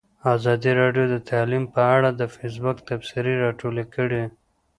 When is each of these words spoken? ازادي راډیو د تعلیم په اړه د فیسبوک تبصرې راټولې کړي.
ازادي 0.35 0.71
راډیو 0.81 1.05
د 1.13 1.15
تعلیم 1.29 1.63
په 1.73 1.81
اړه 1.95 2.09
د 2.13 2.21
فیسبوک 2.35 2.77
تبصرې 2.89 3.33
راټولې 3.43 3.85
کړي. 3.95 4.23